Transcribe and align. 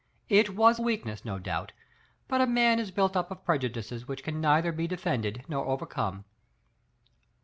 It 0.29 0.55
was 0.55 0.79
weakness, 0.79 1.23
no 1.23 1.37
doubt, 1.37 1.73
but 2.27 2.43
man 2.49 2.79
is 2.79 2.89
built 2.89 3.15
up 3.15 3.29
of 3.29 3.45
prejudices 3.45 4.07
which 4.07 4.23
can 4.23 4.41
neither 4.41 4.71
be 4.71 4.87
de 4.87 4.97
fended 4.97 5.45
nor 5.47 5.67
overcome. 5.67 6.25